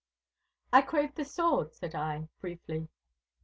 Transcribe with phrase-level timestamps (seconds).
[0.73, 2.87] 'I crave a sword,' said I, briefly.